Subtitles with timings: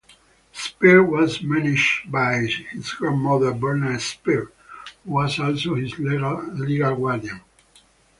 [0.51, 4.51] Spear was managed by his grandmother Bertha Spear,
[5.05, 7.39] who was also his legal guardian.